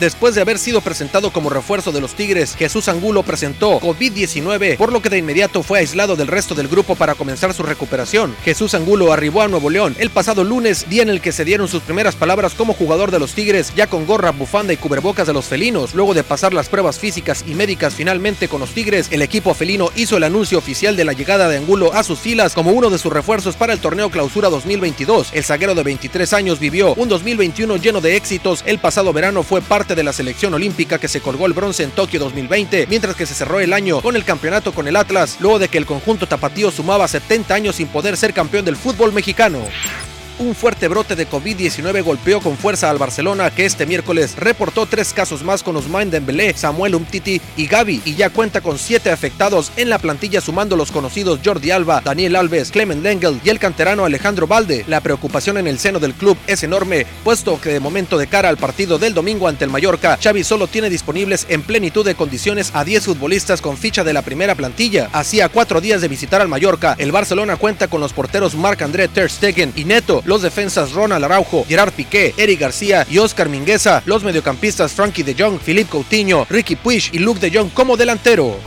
[0.00, 4.92] Después de haber sido presentado como refuerzo de los Tigres, Jesús Angulo presentó COVID-19, por
[4.92, 8.34] lo que de inmediato fue aislado del resto del grupo para comenzar su recuperación.
[8.44, 11.68] Jesús Angulo arribó a Nuevo León el pasado lunes, día en el que se dieron
[11.68, 15.32] sus primeras palabras como jugador de los Tigres, ya con gorra, bufanda y cubrebocas de
[15.32, 15.94] los felinos.
[15.94, 19.90] Luego de pasar las pruebas físicas y médicas finalmente con los Tigres, el equipo felino
[19.94, 22.98] hizo el anuncio oficial de la llegada de Angulo a sus filas como uno de
[22.98, 25.30] sus refuerzos para el torneo Clausura 2022.
[25.32, 28.62] El zaguero de 23 años vivió un 2021 lleno de éxitos.
[28.66, 31.90] El pasado verano fue parte de la selección olímpica que se colgó el bronce en
[31.90, 35.58] Tokio 2020, mientras que se cerró el año con el campeonato con el Atlas, luego
[35.58, 39.58] de que el conjunto tapatío sumaba 70 años sin poder ser campeón del fútbol mexicano
[40.38, 45.12] un fuerte brote de COVID-19 golpeó con fuerza al Barcelona que este miércoles reportó tres
[45.12, 49.72] casos más con Ousmane Dembélé, Samuel Umtiti y Gaby y ya cuenta con siete afectados
[49.76, 54.04] en la plantilla sumando los conocidos Jordi Alba, Daniel Alves, Clement Lengel y el canterano
[54.04, 54.84] Alejandro Valde.
[54.88, 58.48] La preocupación en el seno del club es enorme, puesto que de momento de cara
[58.48, 62.70] al partido del domingo ante el Mallorca, Xavi solo tiene disponibles en plenitud de condiciones
[62.74, 65.08] a 10 futbolistas con ficha de la primera plantilla.
[65.12, 69.30] Hacía cuatro días de visitar al Mallorca, el Barcelona cuenta con los porteros Marc-André Ter
[69.30, 74.24] Stegen y Neto, los defensas Ronald Araujo, Gerard Piqué, Eric García y Oscar Mingueza, los
[74.24, 78.58] mediocampistas Frankie de Jong, Philippe Coutinho, Ricky Puig y Luke de Jong como delantero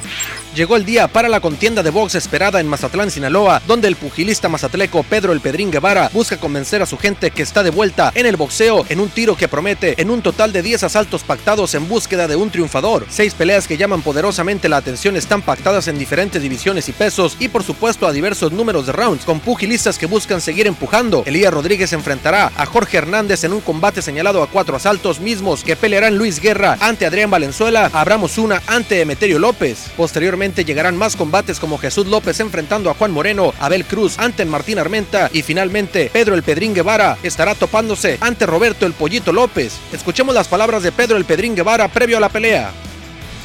[0.55, 4.47] llegó el día para la contienda de box esperada en Mazatlán, Sinaloa, donde el pugilista
[4.47, 8.25] mazatleco Pedro El Pedrín Guevara busca convencer a su gente que está de vuelta en
[8.25, 11.89] el boxeo en un tiro que promete en un total de 10 asaltos pactados en
[11.89, 13.05] búsqueda de un triunfador.
[13.09, 17.49] Seis peleas que llaman poderosamente la atención están pactadas en diferentes divisiones y pesos y
[17.49, 21.23] por supuesto a diversos números de rounds con pugilistas que buscan seguir empujando.
[21.25, 25.75] Elías Rodríguez enfrentará a Jorge Hernández en un combate señalado a cuatro asaltos mismos que
[25.75, 29.91] pelearán Luis Guerra ante Adrián Valenzuela, Abramos una ante Emeterio López.
[29.97, 34.77] Posteriormente llegarán más combates como Jesús López enfrentando a Juan Moreno, Abel Cruz ante Martín
[34.77, 39.73] Armenta y finalmente Pedro el Pedrín Guevara estará topándose ante Roberto el Pollito López.
[39.91, 42.71] Escuchemos las palabras de Pedro el Pedrín Guevara previo a la pelea.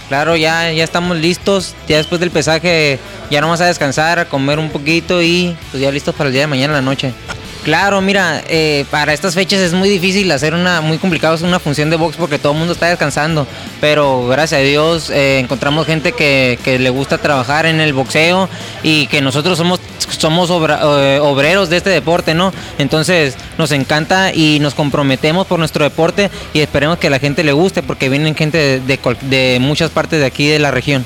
[0.08, 1.74] Claro, ya, ya estamos listos.
[1.88, 2.98] Ya después del pesaje
[3.30, 6.32] ya no vamos a descansar, a comer un poquito y pues ya listos para el
[6.32, 7.14] día de mañana en la noche.
[7.64, 11.90] Claro, mira, eh, para estas fechas es muy difícil hacer una, muy complicado una función
[11.90, 13.46] de box porque todo el mundo está descansando,
[13.82, 18.48] pero gracias a Dios eh, encontramos gente que, le gusta trabajar en el boxeo
[18.82, 19.78] y que nosotros somos,
[20.16, 22.52] somos eh, obreros de este deporte, ¿no?
[22.78, 27.44] Entonces nos encanta y nos comprometemos por nuestro deporte y esperemos que a la gente
[27.44, 31.04] le guste porque vienen gente de, de muchas partes de aquí de la región.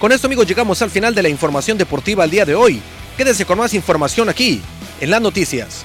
[0.00, 2.82] Con esto amigos llegamos al final de la información deportiva al día de hoy.
[3.16, 4.60] Quédese con más información aquí
[5.02, 5.84] en las noticias.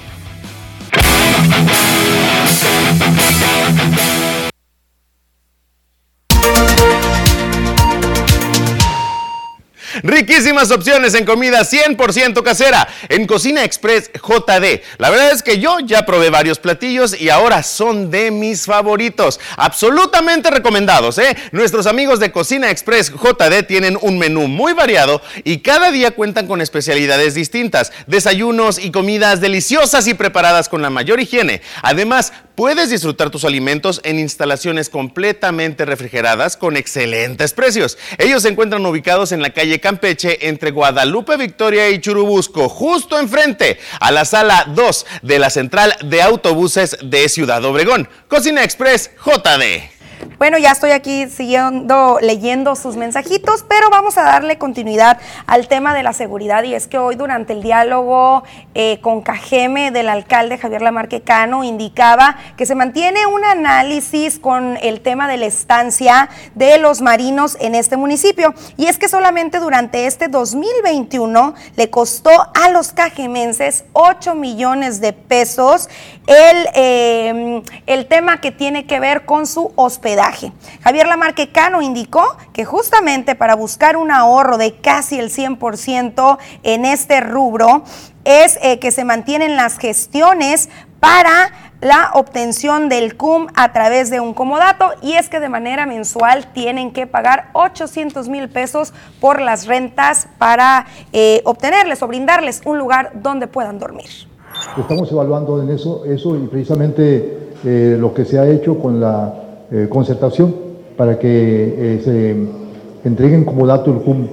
[10.08, 14.80] Riquísimas opciones en comida 100% casera en Cocina Express JD.
[14.96, 19.38] La verdad es que yo ya probé varios platillos y ahora son de mis favoritos.
[19.58, 21.36] Absolutamente recomendados, ¿eh?
[21.52, 26.46] Nuestros amigos de Cocina Express JD tienen un menú muy variado y cada día cuentan
[26.46, 31.60] con especialidades distintas, desayunos y comidas deliciosas y preparadas con la mayor higiene.
[31.82, 37.98] Además, puedes disfrutar tus alimentos en instalaciones completamente refrigeradas con excelentes precios.
[38.18, 44.10] Ellos se encuentran ubicados en la calle Entre Guadalupe Victoria y Churubusco, justo enfrente a
[44.10, 48.08] la sala 2 de la central de autobuses de Ciudad Obregón.
[48.28, 49.97] Cocina Express JD.
[50.38, 55.94] Bueno, ya estoy aquí siguiendo, leyendo sus mensajitos, pero vamos a darle continuidad al tema
[55.94, 56.62] de la seguridad.
[56.62, 58.44] Y es que hoy durante el diálogo
[58.76, 64.76] eh, con Cajeme del alcalde Javier Lamarque Cano indicaba que se mantiene un análisis con
[64.80, 68.54] el tema de la estancia de los marinos en este municipio.
[68.76, 75.12] Y es que solamente durante este 2021 le costó a los cajemenses 8 millones de
[75.12, 75.88] pesos
[76.28, 82.36] el, eh, el tema que tiene que ver con su hospedaje Javier Lamarque Cano indicó
[82.52, 87.82] que justamente para buscar un ahorro de casi el 100% en este rubro
[88.24, 90.68] es eh, que se mantienen las gestiones
[91.00, 95.86] para la obtención del CUM a través de un comodato y es que de manera
[95.86, 102.60] mensual tienen que pagar 800 mil pesos por las rentas para eh, obtenerles o brindarles
[102.66, 104.27] un lugar donde puedan dormir.
[104.76, 109.64] Estamos evaluando en eso, eso y precisamente eh, lo que se ha hecho con la
[109.72, 110.54] eh, concertación
[110.96, 114.26] para que eh, se entreguen como dato el CUM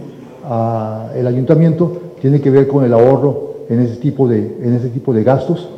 [0.47, 5.11] al ayuntamiento, tiene que ver con el ahorro en ese tipo de, en ese tipo
[5.13, 5.69] de gastos,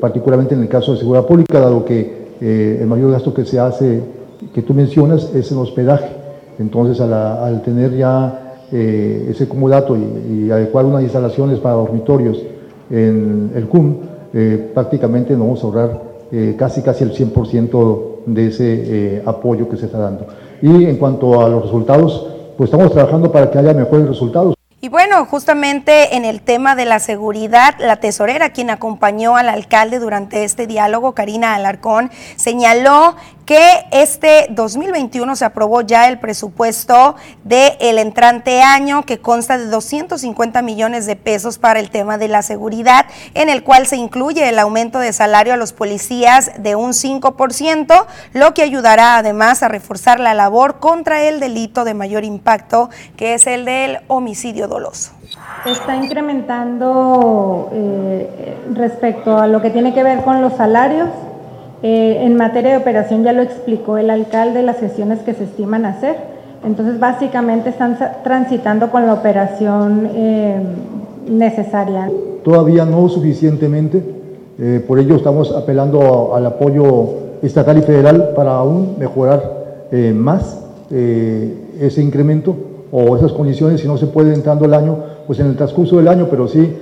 [0.00, 4.00] particularmente en el caso de seguridad pública, dado que el mayor gasto que se hace,
[4.54, 6.10] que tú mencionas, es el hospedaje.
[6.60, 12.40] Entonces, al, tener ya ese comodato y, y, adecuar unas instalaciones para dormitorios
[12.90, 13.96] en el CUM,
[14.74, 16.02] prácticamente nos vamos a ahorrar
[16.58, 20.26] casi casi el 100% de ese eh, apoyo que se está dando.
[20.60, 22.26] Y en cuanto a los resultados,
[22.56, 24.54] pues estamos trabajando para que haya mejores resultados.
[24.80, 29.98] Y bueno, justamente en el tema de la seguridad, la tesorera, quien acompañó al alcalde
[29.98, 33.16] durante este diálogo, Karina Alarcón, señaló
[33.46, 40.62] que este 2021 se aprobó ya el presupuesto del entrante año que consta de 250
[40.62, 44.58] millones de pesos para el tema de la seguridad, en el cual se incluye el
[44.58, 50.18] aumento de salario a los policías de un 5%, lo que ayudará además a reforzar
[50.18, 55.12] la labor contra el delito de mayor impacto, que es el del homicidio doloso.
[55.64, 61.08] Está incrementando eh, respecto a lo que tiene que ver con los salarios
[61.82, 65.84] eh, en materia de operación ya lo explicó el alcalde, las sesiones que se estiman
[65.84, 66.16] hacer.
[66.64, 70.56] Entonces, básicamente están transitando con la operación eh,
[71.28, 72.10] necesaria.
[72.42, 74.02] Todavía no suficientemente,
[74.58, 77.08] eh, por ello estamos apelando al apoyo
[77.42, 79.66] estatal y federal para aún mejorar
[80.14, 82.54] más ese incremento
[82.90, 84.96] o esas condiciones, si no se puede entrando el año,
[85.26, 86.74] pues en el transcurso del año, pero sí,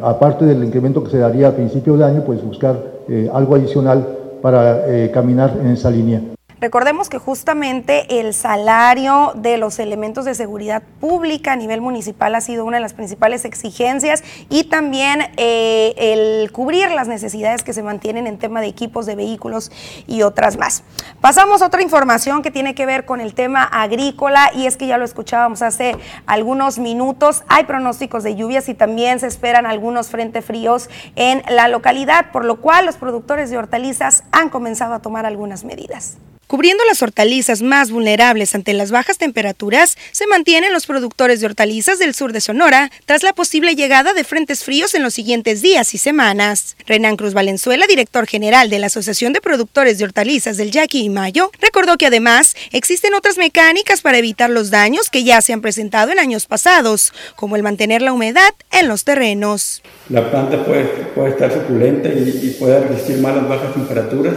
[0.00, 2.76] aparte del incremento que se daría a principio de año, pues buscar
[3.08, 4.06] eh, algo adicional
[4.42, 6.33] para eh, caminar en esa línea.
[6.64, 12.40] Recordemos que justamente el salario de los elementos de seguridad pública a nivel municipal ha
[12.40, 17.82] sido una de las principales exigencias y también eh, el cubrir las necesidades que se
[17.82, 19.70] mantienen en tema de equipos de vehículos
[20.06, 20.84] y otras más.
[21.20, 24.86] Pasamos a otra información que tiene que ver con el tema agrícola y es que
[24.86, 27.44] ya lo escuchábamos hace algunos minutos.
[27.48, 32.46] Hay pronósticos de lluvias y también se esperan algunos frentes fríos en la localidad, por
[32.46, 36.16] lo cual los productores de hortalizas han comenzado a tomar algunas medidas.
[36.46, 41.98] Cubriendo las hortalizas más vulnerables ante las bajas temperaturas, se mantienen los productores de hortalizas
[41.98, 45.94] del sur de Sonora tras la posible llegada de frentes fríos en los siguientes días
[45.94, 46.76] y semanas.
[46.86, 51.08] Renan Cruz Valenzuela, director general de la Asociación de Productores de Hortalizas del Yaqui y
[51.08, 55.62] Mayo, recordó que además existen otras mecánicas para evitar los daños que ya se han
[55.62, 59.82] presentado en años pasados, como el mantener la humedad en los terrenos.
[60.10, 60.84] La planta puede,
[61.14, 64.34] puede estar suculenta y, puede resistir más las bajas temperaturas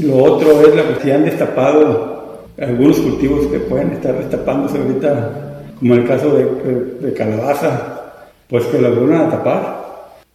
[0.00, 2.18] lo otro es la que han destapado
[2.60, 8.12] algunos cultivos que pueden estar destapándose ahorita, como el caso de, calabaza,
[8.48, 9.84] pues que lo vuelvan a tapar,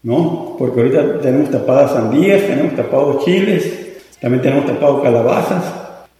[0.03, 0.55] ¿no?
[0.57, 3.71] Porque ahorita tenemos tapadas sandías, tenemos tapados chiles,
[4.21, 5.63] también tenemos tapado calabazas.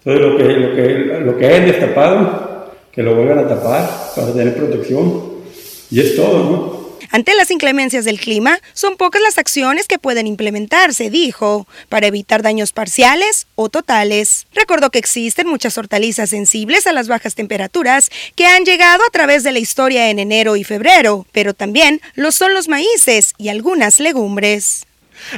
[0.04, 2.54] Entonces lo que, lo que, lo que hayan destapado,
[2.91, 5.34] que lo vuelvan a tapar para tener protección.
[5.89, 6.72] Y es todo, ¿no?
[7.14, 12.41] Ante las inclemencias del clima, son pocas las acciones que pueden implementarse, dijo, para evitar
[12.41, 14.47] daños parciales o totales.
[14.51, 19.43] Recordó que existen muchas hortalizas sensibles a las bajas temperaturas que han llegado a través
[19.43, 23.99] de la historia en enero y febrero, pero también lo son los maíces y algunas
[23.99, 24.88] legumbres.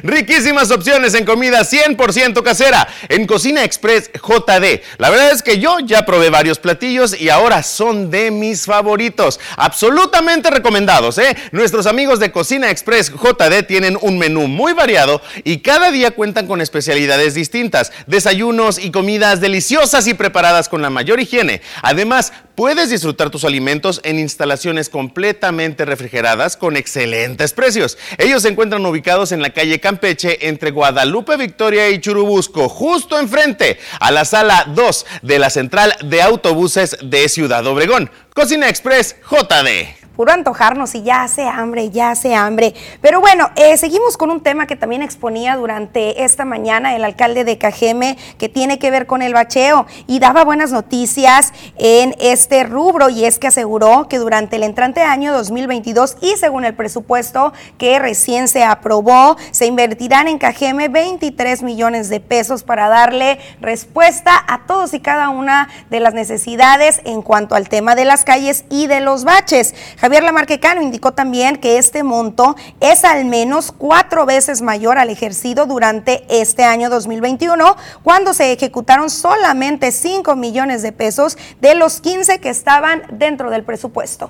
[0.03, 4.81] Riquísimas opciones en comida 100% casera en Cocina Express JD.
[4.97, 9.39] La verdad es que yo ya probé varios platillos y ahora son de mis favoritos.
[9.57, 11.35] Absolutamente recomendados, ¿eh?
[11.51, 16.47] Nuestros amigos de Cocina Express JD tienen un menú muy variado y cada día cuentan
[16.47, 21.61] con especialidades distintas, desayunos y comidas deliciosas y preparadas con la mayor higiene.
[21.81, 27.97] Además, puedes disfrutar tus alimentos en instalaciones completamente refrigeradas con excelentes precios.
[28.17, 33.79] Ellos se encuentran ubicados en la calle Campeche entre Guadalupe Victoria y Churubusco, justo enfrente
[33.99, 38.09] a la sala 2 de la central de autobuses de Ciudad Obregón.
[38.33, 42.73] Cocina Express JD puro antojarnos y ya hace hambre, ya hace hambre.
[43.01, 47.43] Pero bueno, eh, seguimos con un tema que también exponía durante esta mañana el alcalde
[47.43, 52.63] de Cajeme, que tiene que ver con el bacheo y daba buenas noticias en este
[52.63, 57.53] rubro y es que aseguró que durante el entrante año 2022 y según el presupuesto
[57.77, 64.43] que recién se aprobó, se invertirán en Cajeme 23 millones de pesos para darle respuesta
[64.47, 68.65] a todos y cada una de las necesidades en cuanto al tema de las calles
[68.69, 69.75] y de los baches.
[70.05, 75.65] Javier Lamarquecano indicó también que este monto es al menos cuatro veces mayor al ejercido
[75.65, 77.65] durante este año 2021,
[78.03, 83.63] cuando se ejecutaron solamente 5 millones de pesos de los 15 que estaban dentro del
[83.63, 84.29] presupuesto.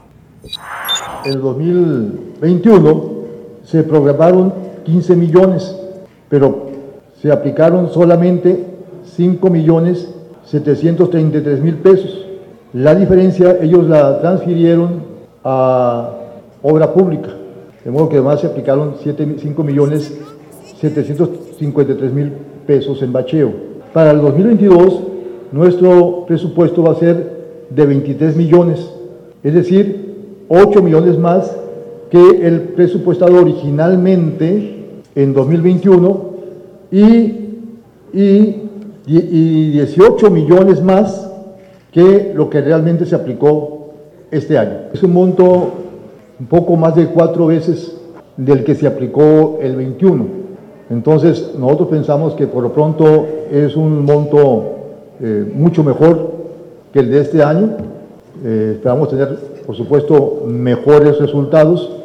[1.26, 3.12] En 2021
[3.66, 4.54] se programaron
[4.86, 5.76] 15 millones,
[6.30, 6.72] pero
[7.22, 8.66] se aplicaron solamente
[9.14, 10.08] 5 millones
[10.46, 12.28] 733 mil pesos.
[12.72, 15.15] La diferencia ellos la transfirieron
[15.46, 16.10] a
[16.62, 17.30] obra pública.
[17.86, 20.12] De modo que además se aplicaron 5 millones
[20.82, 22.34] 753 mil
[22.68, 23.54] pesos en bacheo.
[23.94, 25.02] Para el 2022,
[25.54, 27.36] nuestro presupuesto va a ser
[27.70, 28.90] de 23 millones,
[29.42, 31.56] es decir, 8 millones más
[32.10, 34.84] que el presupuestado originalmente
[35.16, 36.26] en 2021
[36.92, 37.00] y,
[38.14, 38.66] y
[39.08, 41.32] y 18 millones más
[41.92, 43.75] que lo que realmente se aplicó
[44.36, 44.78] este año.
[44.94, 45.74] Es un monto
[46.40, 47.96] un poco más de cuatro veces
[48.38, 50.26] del que se aplicó el 21.
[50.90, 54.64] Entonces, nosotros pensamos que por lo pronto es un monto
[55.22, 56.32] eh, mucho mejor
[56.94, 57.78] que el de este año.
[58.44, 62.05] Eh, esperamos tener, por supuesto, mejores resultados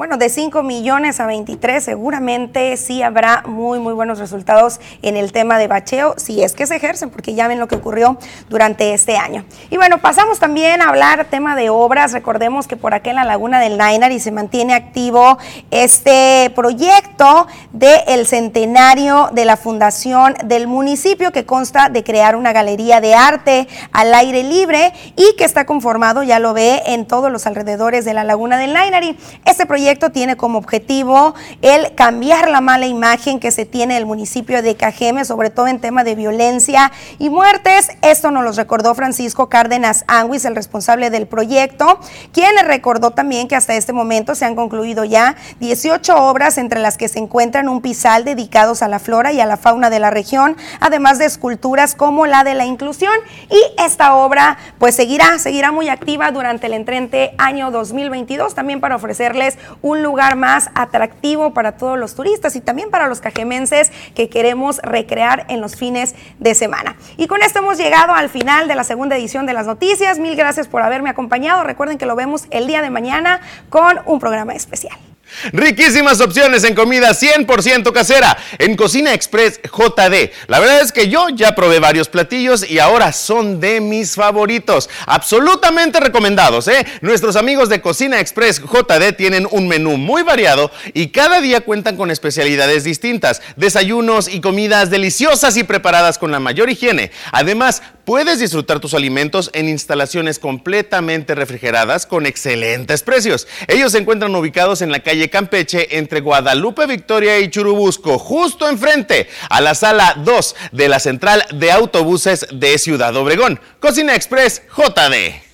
[0.00, 5.30] bueno, de 5 millones a 23 seguramente sí habrá muy, muy buenos resultados en el
[5.30, 8.16] tema de bacheo, si es que se ejercen, porque ya ven lo que ocurrió
[8.48, 9.44] durante este año.
[9.68, 12.12] Y bueno, pasamos también a hablar tema de obras.
[12.12, 13.78] Recordemos que por aquí en la laguna del
[14.10, 15.36] y se mantiene activo
[15.70, 23.02] este proyecto del centenario de la fundación del municipio que consta de crear una galería
[23.02, 27.46] de arte al aire libre y que está conformado, ya lo ve, en todos los
[27.46, 29.18] alrededores de la laguna del Nainari.
[29.44, 34.62] Este proyecto tiene como objetivo el cambiar la mala imagen que se tiene del municipio
[34.62, 37.88] de Cajeme, sobre todo en tema de violencia y muertes.
[38.02, 41.98] Esto nos lo recordó Francisco Cárdenas Anguis, el responsable del proyecto,
[42.32, 46.96] quien recordó también que hasta este momento se han concluido ya 18 obras, entre las
[46.96, 50.10] que se encuentran un pisal dedicados a la flora y a la fauna de la
[50.10, 53.14] región, además de esculturas como la de la inclusión.
[53.48, 58.96] Y esta obra pues seguirá, seguirá muy activa durante el entrante año 2022, también para
[58.96, 64.28] ofrecerles un lugar más atractivo para todos los turistas y también para los cajemenses que
[64.28, 66.96] queremos recrear en los fines de semana.
[67.16, 70.18] Y con esto hemos llegado al final de la segunda edición de las noticias.
[70.18, 71.64] Mil gracias por haberme acompañado.
[71.64, 75.09] Recuerden que lo vemos el día de mañana con un programa especial.
[75.52, 80.30] Riquísimas opciones en comida 100% casera en Cocina Express JD.
[80.48, 84.88] La verdad es que yo ya probé varios platillos y ahora son de mis favoritos.
[85.06, 86.86] Absolutamente recomendados, ¿eh?
[87.00, 91.96] Nuestros amigos de Cocina Express JD tienen un menú muy variado y cada día cuentan
[91.96, 97.10] con especialidades distintas, desayunos y comidas deliciosas y preparadas con la mayor higiene.
[97.32, 103.46] Además, puedes disfrutar tus alimentos en instalaciones completamente refrigeradas con excelentes precios.
[103.68, 109.28] Ellos se encuentran ubicados en la calle Campeche entre Guadalupe Victoria y Churubusco, justo enfrente
[109.50, 113.60] a la sala 2 de la central de autobuses de Ciudad Obregón.
[113.80, 115.49] Cocina Express JD.